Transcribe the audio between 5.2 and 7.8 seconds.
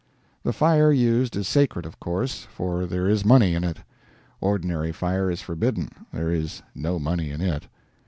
is forbidden; there is no money in it.